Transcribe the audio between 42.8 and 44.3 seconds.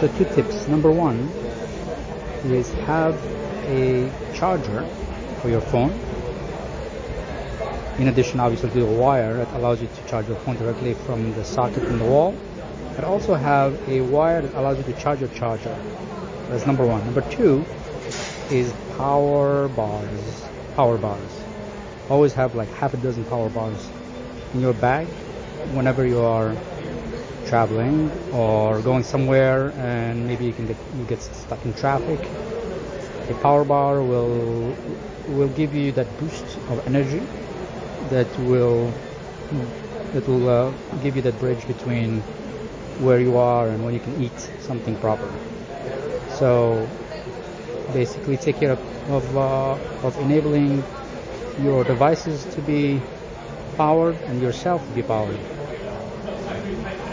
where you are and when you can